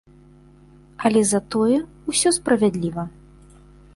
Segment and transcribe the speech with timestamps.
[1.09, 1.77] Але затое
[2.13, 3.03] ўсё справядліва.